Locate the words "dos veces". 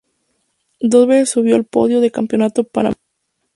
0.79-1.29